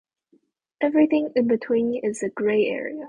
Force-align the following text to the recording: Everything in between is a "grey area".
Everything 0.81 1.31
in 1.35 1.45
between 1.47 1.93
is 2.03 2.23
a 2.23 2.29
"grey 2.29 2.65
area". 2.65 2.99